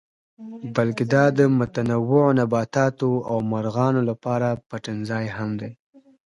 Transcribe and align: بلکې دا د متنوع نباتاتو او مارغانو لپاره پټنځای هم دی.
بلکې 0.75 1.03
دا 1.13 1.25
د 1.37 1.39
متنوع 1.57 2.27
نباتاتو 2.39 3.09
او 3.29 3.37
مارغانو 3.51 4.01
لپاره 4.09 4.47
پټنځای 4.69 5.25
هم 5.37 5.49
دی. 5.61 5.71